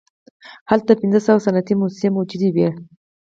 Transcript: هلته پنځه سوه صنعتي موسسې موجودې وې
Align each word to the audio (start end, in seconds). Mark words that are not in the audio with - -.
هلته 0.69 0.91
پنځه 1.01 1.19
سوه 1.25 1.43
صنعتي 1.45 1.73
موسسې 1.81 2.07
موجودې 2.15 2.49
وې 2.55 2.69